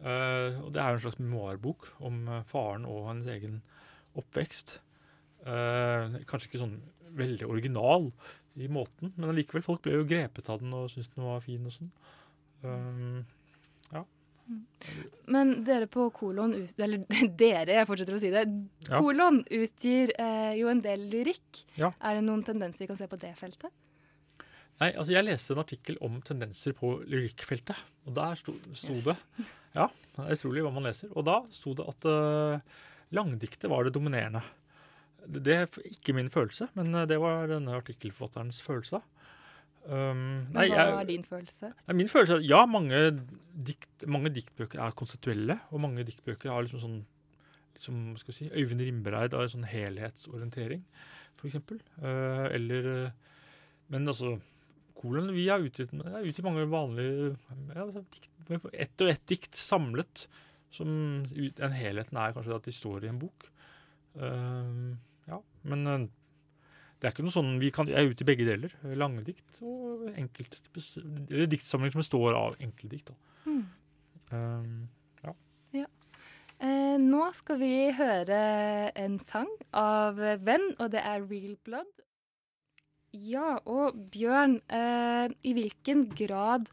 [0.04, 3.60] Uh, og Det er jo en slags memoarbok om uh, faren og hennes egen
[4.18, 4.78] oppvekst.
[5.44, 6.78] Uh, kanskje ikke sånn
[7.14, 8.10] veldig original
[8.58, 11.64] i måten, men allikevel, folk ble jo grepet av den og syntes den var fin
[11.66, 11.90] og sånn.
[13.92, 14.02] ja.
[15.30, 17.04] Men dere på Kolon ut, Eller
[17.42, 18.44] dere, jeg fortsetter å si det.
[18.88, 19.00] Ja.
[19.00, 21.64] Kolon utgir eh, jo en del lyrikk.
[21.80, 21.92] Ja.
[22.04, 23.72] Er det noen tendenser vi kan se på det feltet?
[24.80, 29.16] Nei, altså Jeg leste en artikkel om tendenser på lyrikkfeltet, og der sto, sto det
[29.76, 31.10] Ja, det er utrolig hva man leser.
[31.14, 32.76] Og da sto det at uh,
[33.14, 34.44] langdiktet var det dominerende.
[35.24, 39.00] Det er ikke min følelse, men uh, det var denne artikkelforfatterens følelse.
[39.84, 41.68] Um, nei, hva er din følelse?
[41.88, 43.00] Nei, min følelse er ja, mange,
[43.68, 47.02] dikt, mange diktbøker er konseptuelle, og mange diktbøker har liksom sånn
[47.74, 50.84] liksom, skal si, Øyvind Rimbereid har en sånn helhetsorientering,
[51.36, 51.58] f.eks.
[51.98, 53.36] Uh, eller eh,
[53.92, 54.38] Men altså
[55.04, 58.30] Kolon, vi har utgitt, er utgitt mange vanlige ja, altså, dikt,
[58.72, 60.24] Ett og ett dikt samlet.
[60.72, 60.88] Som
[61.28, 63.44] ut, en helheten er kanskje at de står i en bok.
[64.16, 64.94] Uh,
[65.28, 65.38] ja,
[65.70, 66.06] men eh,
[66.98, 68.74] det er ikke noe sånn, vi kan, Jeg er ute i begge deler.
[68.96, 70.56] Lange dikt og enkelt,
[71.28, 73.12] eller diktsamling som består av enkeltdikt.
[73.12, 73.54] da.
[75.22, 75.34] ja.
[75.82, 75.88] ja.
[76.64, 78.40] Eh, nå skal vi høre
[79.04, 81.92] en sang av Venn, og det er Real Blood.
[83.14, 86.66] Ja, og Bjørn, eh, i hvilken grad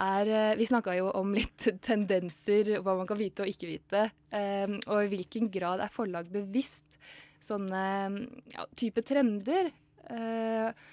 [0.00, 4.06] er eh, Vi snakka jo om litt tendenser, hva man kan vite og ikke vite.
[4.30, 6.86] Eh, og i hvilken grad er forlag bevisst
[7.42, 7.82] sånne
[8.54, 9.70] ja, type trender?
[10.10, 10.88] Eh,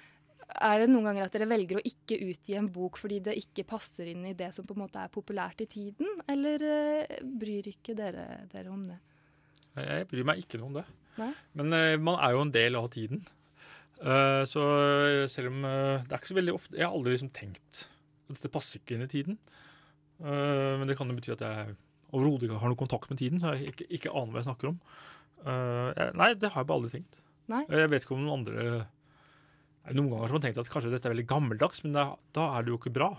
[0.48, 3.68] er det noen ganger at dere velger å ikke utgi en bok fordi det ikke
[3.68, 7.68] passer inn i det som på en måte er populært i tiden, eller eh, bryr
[7.74, 9.02] ikke dere dere om det?
[9.78, 10.86] Jeg bryr meg ikke noe om det.
[11.20, 11.34] Nei?
[11.60, 13.22] Men eh, man er jo en del av tiden.
[13.98, 14.62] Eh, så
[15.32, 17.88] selv om eh, Det er ikke så veldig ofte Jeg har aldri liksom tenkt
[18.28, 19.38] at dette passer ikke inn i tiden.
[20.20, 21.76] Uh, men det kan jo bety at jeg
[22.12, 24.70] overhodet ikke har noe kontakt med tiden, så jeg ikke, ikke aner hva jeg snakker
[24.74, 24.78] om.
[25.48, 27.18] Eh, jeg, nei, det har jeg bare aldri tenkt.
[27.48, 27.62] Nei?
[27.72, 28.66] Jeg vet ikke om noen andre
[29.96, 32.66] Noen ganger har man tenkt at kanskje dette er veldig gammeldags, men er- da er
[32.68, 33.10] det jo ikke bra.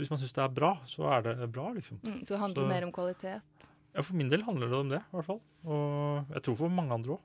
[0.00, 1.98] Hvis man syns det er bra, så er det bra, liksom.
[2.00, 3.42] Mm, så det handler Så- mer om kvalitet?
[3.94, 5.40] Ja, For min del handler det om det, i hvert fall.
[5.66, 7.20] Og jeg tror for mange andre òg.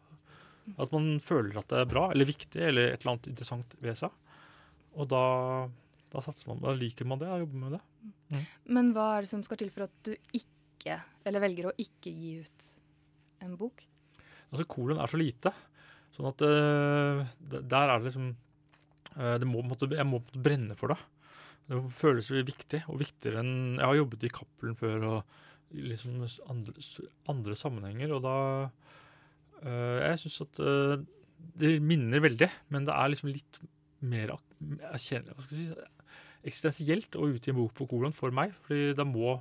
[0.82, 3.98] At man føler at det er bra, eller viktig, eller et eller annet interessant ved
[4.00, 4.14] seg.
[4.96, 5.24] Og da,
[6.14, 8.44] da satser man, da liker man det og jobber med det.
[8.66, 12.14] Men hva er det som skal til for at du ikke, eller velger å ikke
[12.14, 12.70] gi ut
[13.46, 13.86] en bok?
[14.50, 15.52] Altså, Kolon er så lite,
[16.16, 20.94] sånn at uh, der er det liksom uh, det må, måtte, Jeg må brenne for
[20.94, 21.00] det.
[21.66, 25.42] Det føles viktig, og viktigere enn Jeg har jobbet i Cappelen før og
[25.76, 26.74] liksom andre,
[27.32, 28.36] andre sammenhenger, og da
[29.66, 31.06] Jeg syns at øh,
[31.58, 33.60] det minner veldig, men det er liksom litt
[34.06, 34.36] mer
[35.02, 35.18] si,
[36.46, 38.54] eksistensielt å utgi en bok på kolon for meg.
[38.66, 39.40] fordi da må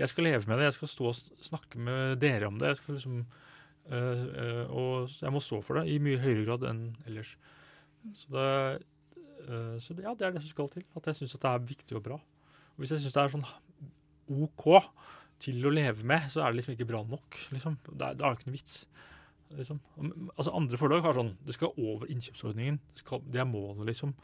[0.00, 2.72] Jeg skal leve med det, jeg skal stå og snakke med dere om det.
[2.72, 3.24] jeg skal liksom
[3.90, 7.32] Uh, uh, og jeg må stå for det i mye høyere grad enn ellers.
[8.14, 8.50] Så det,
[9.48, 10.84] uh, så det, ja, det er det som skal til.
[10.94, 12.18] At jeg syns det er viktig og bra.
[12.76, 13.48] Og hvis jeg syns det er sånn
[14.30, 14.68] OK
[15.42, 17.40] til å leve med, så er det liksom ikke bra nok.
[17.56, 17.80] Liksom.
[17.90, 18.76] Da er da er det ikke noe vits.
[19.58, 19.80] Liksom.
[20.36, 22.78] Altså Andre forlag har sånn Det skal over innkjøpsordningen.
[22.92, 24.14] Det, skal, det er målet, liksom.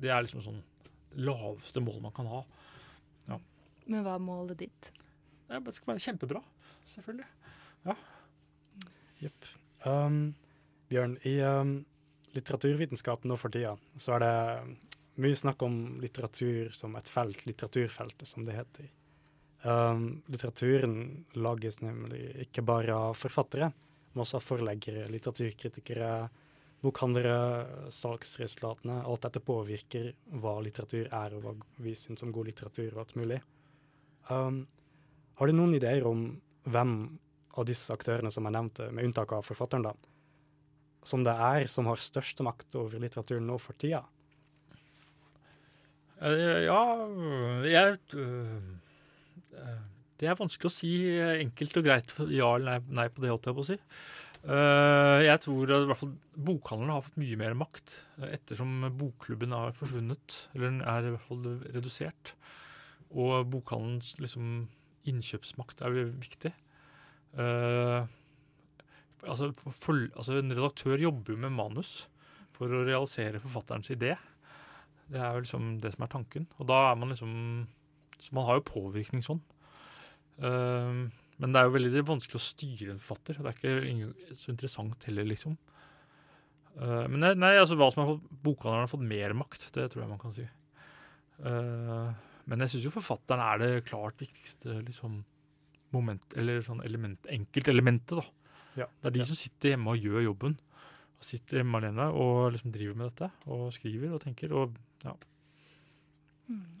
[0.00, 0.62] Det er liksom sånn
[1.20, 2.40] laveste målet man kan ha.
[3.30, 3.38] Ja.
[3.86, 4.90] Men hva er målet ditt?
[5.50, 6.42] Det det skal være kjempebra.
[6.90, 7.26] Selvfølgelig.
[7.86, 7.96] Ja.
[9.20, 9.48] Jepp.
[9.84, 10.20] Um,
[10.90, 11.74] Bjørn, i um,
[12.36, 14.34] litteraturvitenskap nå for tida så er det
[15.20, 18.88] mye snakk om litteratur som et felt, litteraturfeltet, som det heter.
[19.62, 23.72] Um, litteraturen lages nemlig ikke bare av forfattere,
[24.12, 26.12] men også forleggere, litteraturkritikere,
[26.80, 29.02] bokhandlere, salgsresultatene.
[29.04, 33.16] Alt dette påvirker hva litteratur er, og hva vi syns om god litteratur og alt
[33.20, 33.40] mulig.
[34.30, 34.62] Um,
[35.40, 36.24] har du noen ideer om
[36.70, 36.94] hvem
[37.58, 39.94] av disse aktørene som jeg nevnte, med unntak av forfatteren, da,
[41.06, 44.02] som det er som har største makt over litteraturen nå for tida?
[46.20, 46.82] Eh, Ja,
[47.64, 48.60] jeg øh,
[50.20, 50.90] Det er vanskelig å si
[51.40, 53.78] enkelt og greit ja eller nei, nei på det, holdt jeg på å si.
[54.40, 56.12] Eh, jeg tror at i hvert fall
[56.48, 61.12] bokhandlerne har fått mye mer makt eh, ettersom bokklubben har forsvunnet, eller den er i
[61.14, 62.32] hvert fall redusert.
[63.10, 64.64] Og bokhandelens liksom,
[65.10, 66.54] innkjøpsmakt er veldig viktig.
[67.36, 68.00] Eh,
[69.26, 72.06] altså, for, altså, en redaktør jobber jo med manus
[72.56, 74.14] for å realisere forfatterens idé.
[75.10, 76.48] Det er jo liksom det som er tanken.
[76.58, 77.32] Og da er man liksom
[78.20, 79.38] Så man har jo påvirkning sånn.
[80.40, 81.00] Eh,
[81.40, 83.38] men det er jo veldig vanskelig å styre en forfatter.
[83.40, 85.56] Det er ikke så interessant heller, liksom.
[86.76, 89.88] Eh, men nei, nei, altså hva som har fått bokhandleren har fått mer makt, det
[89.92, 90.46] tror jeg man kan si.
[91.40, 92.10] Eh,
[92.50, 95.20] men jeg syns jo forfatteren er det klart viktigste liksom,
[95.94, 98.26] moment, eller sånn element, enkeltelementet, da.
[98.84, 98.86] Ja.
[99.00, 99.24] Det er de Ja.
[99.32, 100.58] som sitter hjemme og gjør jobben.
[101.20, 103.30] Og sitter hjemme alene og liksom driver med dette.
[103.50, 104.52] Og skriver og tenker.
[104.56, 105.12] Og ja.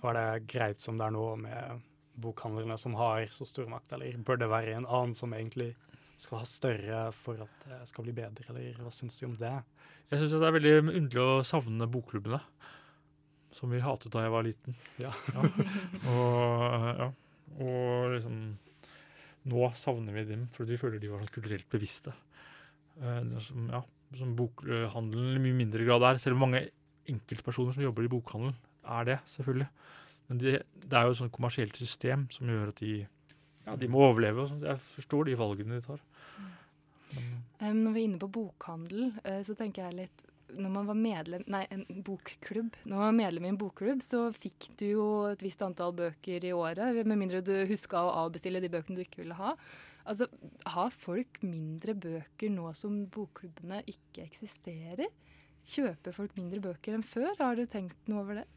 [0.00, 1.82] Og er det greit som det er nå med
[2.22, 5.72] bokhandlerne som har så stor makt, eller bør det være en annen som egentlig
[6.20, 9.54] skal ha større for at det skal bli bedre, eller hva syns du om det?
[10.10, 12.40] jeg syns det er veldig underlig å savne bokklubbene.
[13.54, 14.76] Som vi hatet da jeg var liten.
[15.02, 15.10] Ja.
[16.10, 17.08] Og, ja.
[17.60, 18.42] og liksom
[19.50, 22.12] Nå savner vi dem fordi vi føler de var sånn kulturelt bevisste.
[23.00, 23.80] Eh, som, ja,
[24.18, 26.20] som bokhandelen i mye mindre grad er.
[26.22, 26.66] Selv om mange
[27.10, 28.58] enkeltpersoner som jobber i bokhandelen,
[28.98, 29.70] er det, selvfølgelig.
[30.30, 32.94] Men det, det er jo et sånt kommersielt system som gjør at de,
[33.66, 34.46] ja, de må overleve.
[34.62, 36.04] Jeg forstår de valgene de tar.
[37.60, 40.96] Em, når vi er inne på bokhandel, uh, så tenker jeg litt når man var
[40.98, 42.74] medlem Nei, en bokklubb.
[42.82, 46.46] Når man var medlem i en bokklubb, så fikk du jo et visst antall bøker
[46.46, 47.02] i året.
[47.06, 49.54] Med mindre du huska å avbestille de bøkene du ikke ville ha.
[50.10, 50.26] Altså,
[50.66, 55.10] Har folk mindre bøker nå som bokklubbene ikke eksisterer?
[55.70, 57.34] Kjøper folk mindre bøker enn før?
[57.38, 58.48] Har du tenkt noe over det?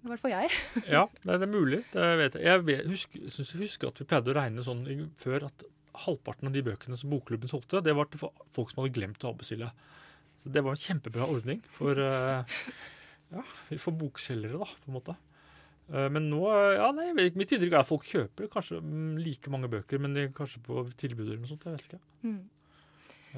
[0.00, 0.50] I hvert fall jeg.
[0.96, 1.82] Ja, det er, mulig.
[1.92, 2.44] Det vet jeg.
[2.48, 4.84] Jeg vet, husker, synes jeg husker at vi pleide å regne sånn
[5.20, 5.64] før at
[6.06, 9.32] halvparten av de bøkene som bokklubben solgte, det var til folk som hadde glemt å
[9.34, 9.68] avbestille.
[10.40, 12.62] Så det var en kjempebra ordning for, eh,
[13.34, 13.42] ja,
[13.76, 15.16] for bokselgere, da, på en måte.
[15.92, 19.68] Eh, Men nå ja, nei, Mitt inntrykk er at folk kjøper kanskje mm, like mange
[19.68, 21.66] bøker, men de er kanskje på tilbud eller noe sånt.
[21.68, 22.00] Jeg vet ikke.
[22.24, 22.40] Mm.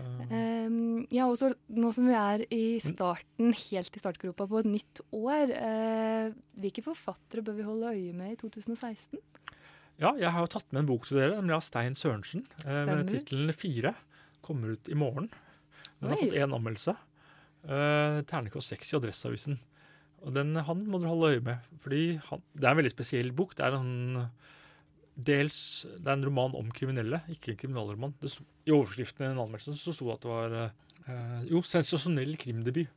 [0.00, 5.02] Em, ja, også nå som vi er i starten, helt i startgropa på et nytt
[5.12, 9.20] år, uh, hvilke forfattere bør vi holde øye med i 2016?
[10.00, 12.46] Ja, jeg har jo tatt med en bok til dere, nemlig av Stein Sørensen.
[12.64, 13.94] Uh, med tittelen 'Fire'.
[14.42, 15.28] Kommer ut i morgen.
[16.00, 16.96] Den har fått én anmeldelse.
[17.62, 19.60] Uh, Ternekast 6 i Adresseavisen.
[20.22, 23.30] Og den, han må dere holde øye med, fordi han, det er en veldig spesiell
[23.34, 23.54] bok.
[23.58, 24.26] Det er en
[25.26, 25.56] dels
[25.96, 28.14] det er en roman om kriminelle, ikke en kriminalroman.
[28.24, 32.34] Sto, I overskriften i den anmeldelsen så sto det at det var eh, jo, sensasjonell
[32.40, 32.90] krimdebut.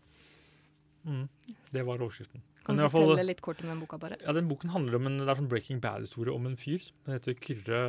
[1.05, 1.27] Mm,
[1.73, 2.41] det var overskriften.
[2.65, 4.17] Kan du fortelle fall- litt kort om den boka, bare?
[4.23, 6.81] ja, den boken handler om en, det er sånn Breaking Bad-historie om en fyr.
[7.05, 7.81] Den heter Kyrre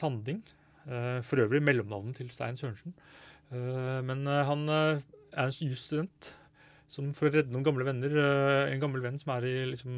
[0.00, 0.40] Tanding.
[0.86, 2.94] Eh, for øvrig mellomnavnet til Stein Sørensen.
[3.52, 5.02] Eh, men eh, han eh,
[5.36, 6.30] er en jusstudent
[6.88, 9.96] som for å redde noen gamle venner, eh, en gammel venn som er i liksom,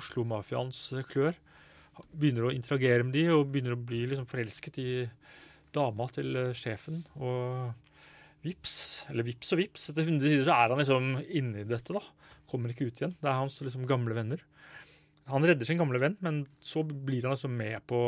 [0.00, 0.78] Oslo-mafiaens
[1.12, 1.36] klør,
[2.12, 4.90] begynner å interagere med de og begynner å bli liksom, forelsket i
[5.74, 7.02] dama til eh, sjefen.
[7.20, 7.72] Og
[8.46, 8.76] vips,
[9.12, 12.02] eller vips og vips, etter 100 sider så er han liksom inni dette, da.
[12.50, 13.14] Kommer ikke ut igjen.
[13.20, 14.42] Det er hans liksom, gamle venner.
[15.30, 18.00] Han redder sin gamle venn, men så blir han liksom med på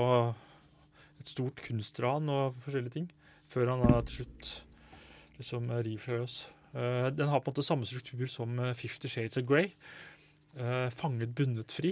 [1.20, 3.07] et stort kunstran og forskjellige ting,
[3.53, 4.51] før han da til slutt
[5.38, 6.40] liksom river seg løs.
[6.75, 9.73] Eh, den har på en måte samme struktur som eh, Fifty Shades of Grey.
[10.55, 11.90] Fanget, bundet, fri.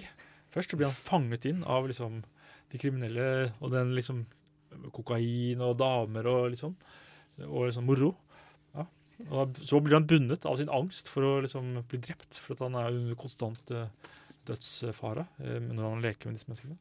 [0.53, 2.21] Først så blir han fanget inn av liksom
[2.73, 4.25] de kriminelle og den liksom
[4.93, 6.77] kokain og damer og liksom
[7.49, 8.13] og liksom moro.
[8.77, 8.87] Ja.
[9.31, 12.65] Og så blir han bundet av sin angst for å liksom bli drept, for at
[12.67, 13.89] han er under konstant eh,
[14.49, 16.77] dødsfare eh, når han leker med disse menneskene.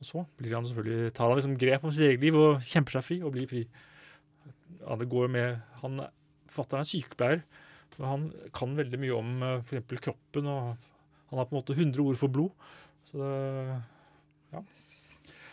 [0.00, 0.68] Og så han
[1.12, 3.66] tar han liksom grep om sitt eget liv og kjemper seg fri og blir fri.
[4.80, 6.00] Ja, det går med, han,
[6.50, 7.42] Fatter'n er sykepleier,
[8.00, 8.22] og han
[8.56, 10.00] kan veldig mye om eh, f.eks.
[10.06, 10.48] kroppen.
[10.48, 10.76] og
[11.30, 12.68] Han har på en måte 100 ord for blod.
[13.10, 13.80] Så det,
[14.54, 14.62] ja.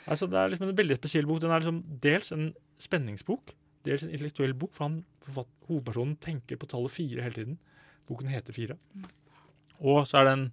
[0.07, 1.41] Altså, det er liksom en veldig spesiell bok.
[1.43, 3.51] Den er liksom dels en spenningsbok,
[3.87, 4.73] dels en intellektuell bok.
[4.75, 7.57] For han, forfatt, hovedpersonen tenker på tallet fire hele tiden.
[8.07, 8.77] Boken heter Fire.
[9.83, 10.45] Og så er det en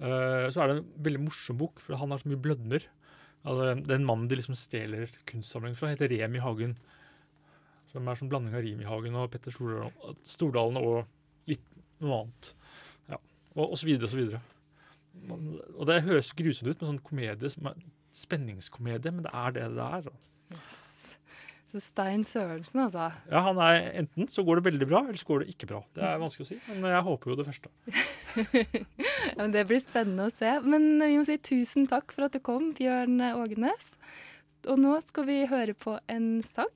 [0.00, 2.86] eh, så er det en veldig morsom bok, for han har så mye blødmer.
[3.44, 6.76] Altså, den mannen de liksom stjeler kunstsamlingen fra, heter Remi Hagen.
[7.92, 11.64] Som er sånn blanding av Rimi Hagen og Petter Stordalen og litt
[12.00, 12.52] noe annet.
[13.10, 13.20] Ja.
[13.56, 14.42] Og, og så videre og så videre.
[15.28, 17.50] Man- Og det høres grusomt ut med sånn komedie,
[18.12, 20.08] spenningskomedie, men det er det det er.
[20.52, 20.78] Yes.
[21.70, 23.12] Så Stein Sørensen, altså.
[23.30, 25.84] Ja, han er Enten så går det veldig bra, eller så går det ikke bra.
[25.94, 27.70] Det er vanskelig å si, men jeg håper jo det første.
[29.36, 30.56] ja, men det blir spennende å se.
[30.66, 33.92] Men vi må si tusen takk for at du kom, Bjørn Ågenes.
[34.66, 36.72] Og nå skal vi høre på en sang.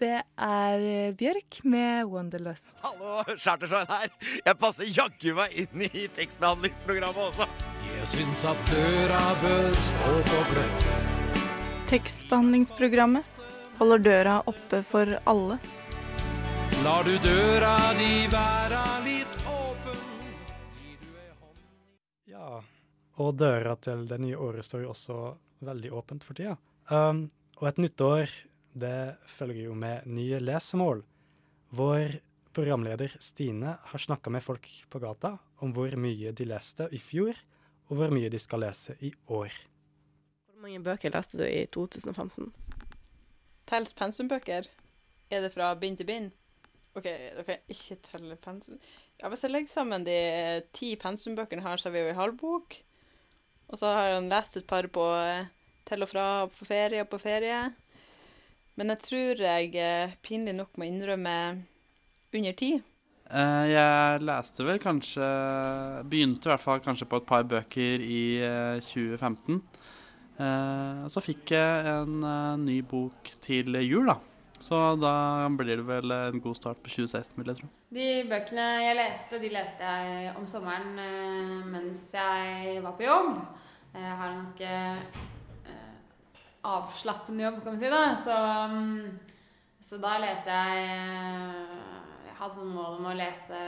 [0.00, 2.72] Det er eh, Bjørk med 'Wonderlust'.
[2.80, 4.08] Hallo, Chartersveien her.
[4.46, 7.48] Jeg passer jaggu meg inn i tekstbehandlingsprogrammet også.
[7.90, 10.88] Jeg syns at døra bør stå på gløtt.
[11.90, 13.40] Tekstbehandlingsprogrammet
[13.80, 15.60] holder døra oppe for alle.
[16.84, 19.98] Lar du døra di være litt åpen
[22.30, 22.62] Ja,
[23.20, 25.18] og døra til det nye året står jo også
[25.60, 26.56] veldig åpent for tida.
[26.88, 27.28] Um,
[27.60, 28.30] og et nytt år,
[28.72, 31.02] det følger jo med nye lesemål.
[31.74, 32.18] Vår
[32.54, 37.36] programleder Stine har snakka med folk på gata om hvor mye de leste i fjor,
[37.90, 39.54] og hvor mye de skal lese i år.
[40.50, 42.52] Hvor mange bøker leste du i 2015?
[43.70, 44.66] Tels pensumbøker?
[45.30, 46.30] Er det fra bind til bind?
[46.98, 48.80] OK, dere ikke telle pensum...
[49.20, 52.78] Ja, Hvis jeg legger sammen de ti pensumbøkene her, så har vi jo ei halvbok.
[53.70, 55.46] Og så har han lest et par på eh,
[55.86, 57.60] til og fra på ferie og på ferie.
[58.80, 61.34] Men jeg tror jeg eh, pinlig nok må innrømme
[62.32, 62.70] under ti.
[63.28, 65.26] Eh, jeg leste vel kanskje
[66.08, 69.58] Begynte i hvert fall kanskje på et par bøker i eh, 2015.
[70.40, 72.24] Eh, så fikk jeg en
[72.64, 74.16] ny bok til jul, da.
[74.60, 75.12] Så da
[75.56, 77.68] blir det vel en god start på 2016, vil jeg tro.
[77.92, 83.36] De bøkene jeg leste, de leste jeg om sommeren mens jeg var på jobb.
[83.92, 85.36] Jeg har en ganske
[86.66, 87.90] avslappende jobb, kan vi si.
[87.92, 88.02] da.
[88.16, 88.36] Så,
[88.74, 89.18] mm,
[89.80, 91.78] så da leste jeg eh,
[92.26, 93.58] Jeg hadde sånn mål om å lese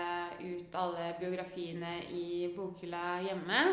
[0.41, 3.65] ut alle biografiene i bokhylla hjemme.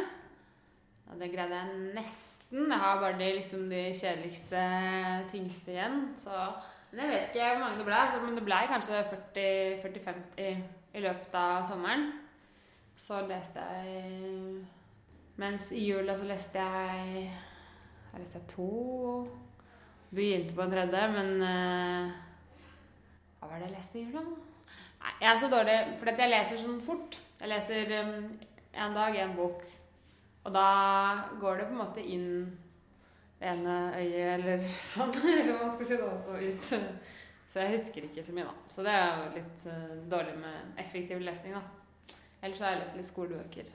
[1.10, 2.65] Og det greide jeg nesten.
[2.67, 4.65] Jeg har bare de, liksom, de kjedeligste,
[5.32, 6.01] tyngste igjen.
[6.19, 6.36] Så
[6.89, 10.63] men jeg vet ikke hvor mange det ble, men det ble kanskje 40-50
[10.97, 12.08] i løpet av sommeren.
[12.97, 14.65] Så leste jeg
[15.39, 17.29] Mens i jula så leste jeg
[18.12, 18.69] Jeg leste to.
[20.10, 22.13] Begynte på en tredje, men uh,
[23.39, 24.24] Hva var det jeg leste i jula?
[25.00, 27.19] Nei, jeg er så dårlig, for jeg leser sånn fort.
[27.39, 28.15] Jeg leser um,
[28.74, 29.62] en dag en bok.
[30.43, 30.65] Og da
[31.39, 32.32] går det på en måte inn
[33.39, 35.13] ene øyet eller sånn.
[35.22, 37.06] Eller hva skal jeg si det også ut.
[37.50, 38.69] Så jeg husker ikke så mye, da.
[38.69, 42.17] Så det er jo litt uh, dårlig med effektiv lesning, da.
[42.41, 43.72] Ellers har jeg lest litt skolebøker.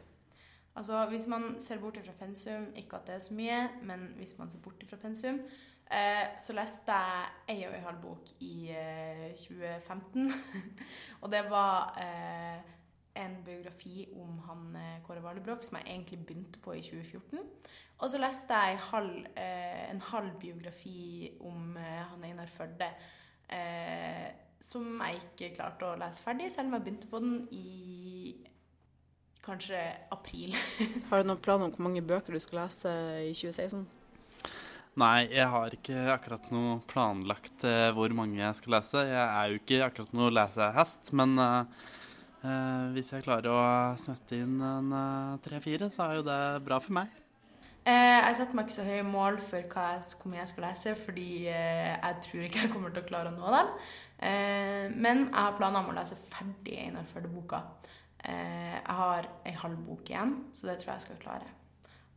[0.76, 4.38] Altså, Hvis man ser bort fra pensum, ikke at det er så mye, men hvis
[4.38, 5.40] man ser bort fra pensum,
[5.92, 10.32] eh, så leste jeg ei og ei halv bok i eh, 2015.
[11.22, 12.74] og det var eh,
[13.14, 17.38] en biografi om han eh, Kåre Valebrokk som jeg egentlig begynte på i 2014.
[18.02, 22.90] Og så leste jeg halv, eh, en halv biografi om eh, han Einar Førde.
[24.64, 28.32] Som jeg ikke klarte å lese ferdig, selv om jeg begynte på den i
[29.44, 29.80] kanskje
[30.14, 30.56] april.
[31.10, 33.84] har du noen plan om hvor mange bøker du skal lese i 2016?
[35.00, 39.02] Nei, jeg har ikke akkurat noe planlagt uh, hvor mange jeg skal lese.
[39.08, 41.66] Jeg er jo ikke akkurat noe lesehest, men uh,
[42.44, 43.66] uh, hvis jeg klarer å
[43.98, 44.94] smette inn en
[45.42, 47.20] tre-fire, så er jo det bra for meg.
[47.84, 50.64] Eh, jeg setter meg ikke så høye mål for hva jeg, hvor mye jeg skal
[50.64, 53.72] lese, fordi jeg tror ikke jeg kommer til å klare å nå dem.
[54.24, 57.60] Eh, men jeg har planer om å lese ferdig Einar Førde-boka.
[58.24, 61.50] Eh, jeg har ei halv bok igjen, så det tror jeg jeg skal klare.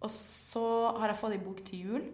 [0.06, 0.66] Og så
[1.00, 2.06] har jeg fått ei bok til jul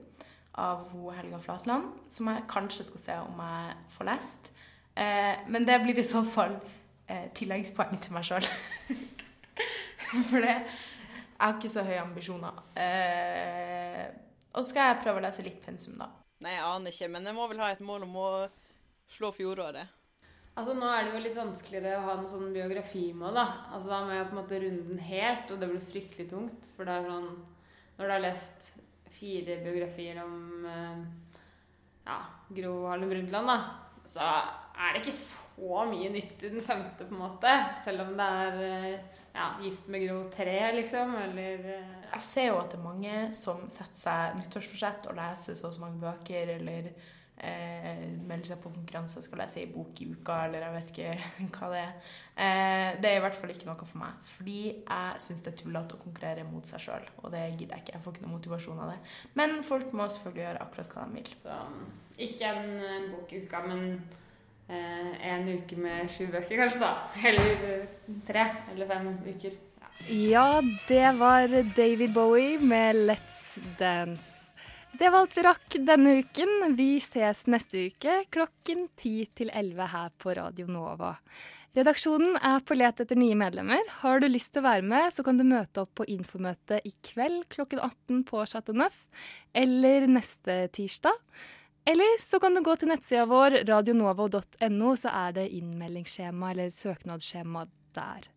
[0.62, 4.54] av Helga Flatland, som jeg kanskje skal se om jeg får lest.
[4.96, 6.56] Eh, men det blir i så fall
[7.08, 8.50] eh, tilleggspoeng til meg sjøl.
[10.30, 12.60] for det jeg har ikke så høye ambisjoner.
[14.54, 16.08] Og så skal jeg prøve å lese litt pensum, da.
[16.46, 18.30] Nei, jeg aner ikke, men jeg må vel ha et mål om å
[19.12, 19.92] slå fjoråret.
[20.54, 23.34] Altså, Nå er det jo litt vanskeligere å ha noen sånn biografimål.
[23.34, 26.30] Da Altså, da må jeg på en måte runde den helt, og det blir fryktelig
[26.30, 26.68] tungt.
[26.76, 27.32] For det er sånn
[27.98, 28.74] Når du har lest
[29.14, 31.02] fire biografier om eh,
[32.08, 32.20] ja,
[32.54, 33.58] Gro Harlem Brundtland, da,
[34.10, 34.26] så
[34.74, 37.52] er det ikke så mye nytt i den femte, på en måte.
[37.84, 42.00] Selv om det er eh, ja, Gift med Gro 3, liksom, eller uh...
[42.14, 45.78] Jeg ser jo at det er mange som setter seg nyttårsforsett og leser så og
[45.78, 46.92] så mange bøker, eller
[47.38, 51.48] eh, melder seg på konkurranse skal lese ei bok i uka, eller jeg vet ikke
[51.58, 52.12] hva det er.
[52.34, 54.18] Eh, det er i hvert fall ikke noe for meg.
[54.30, 57.86] Fordi jeg syns det er tullete å konkurrere mot seg sjøl, og det gidder jeg
[57.86, 57.96] ikke.
[57.98, 59.00] Jeg får ikke noe motivasjon av det.
[59.40, 61.34] Men folk må selvfølgelig gjøre akkurat hva de vil.
[61.44, 61.60] Så
[62.30, 63.86] ikke en, en bok i uka, men
[64.70, 66.94] eh, en uke med sju bøker, kanskje, da.
[67.32, 69.60] Eller eh, tre eller fem uker.
[69.82, 69.92] Ja.
[70.14, 70.48] ja,
[70.90, 74.43] det var David Bowie med 'Let's Dance'.
[74.94, 76.76] Det var alt vi rakk denne uken.
[76.78, 81.16] Vi ses neste uke klokken 10 til 11 her på Radio Nova.
[81.74, 83.82] Redaksjonen er på let etter nye medlemmer.
[84.04, 86.94] Har du lyst til å være med, så kan du møte opp på infomøte i
[87.10, 89.00] kveld klokken 18 på Chateau Neuf,
[89.58, 91.18] eller neste tirsdag.
[91.90, 97.66] Eller så kan du gå til nettsida vår radionovo.no, så er det innmeldingsskjema eller søknadsskjema
[97.98, 98.30] der.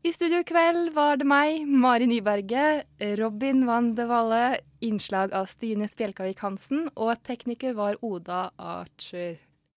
[0.00, 2.86] I studio i kveld var det meg, Mari Nyberget,
[3.20, 4.44] Robin Van de Valle,
[4.80, 9.36] innslag av Stine Spjelkavik Hansen, og tekniker var Oda Archer.